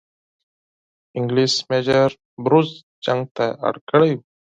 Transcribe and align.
انګلیس 1.17 1.53
میجر 1.69 2.09
بروز 2.43 2.69
جنگ 3.03 3.21
ته 3.35 3.45
اړ 3.67 3.75
کړی 3.89 4.11
وو. 4.15 4.23